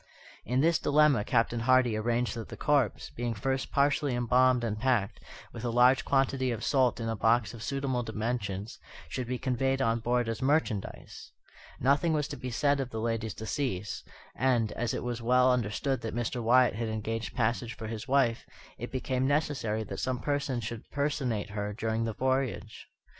[0.45, 5.19] In this dilemma Captain Hardy arranged that the corpse, being first partially embalmed and packed,
[5.53, 8.79] with a large quantity of salt in a box of suitable dimensions,
[9.09, 11.29] should be conveyed on board as merchandise.
[11.79, 14.03] Nothing was to be said of the lady's decease;
[14.33, 16.41] and, as it was well understood that Mr.
[16.41, 18.47] Wyatt had engaged passage for his wife,
[18.79, 22.87] it became necessary that some person should personate her during the voyage.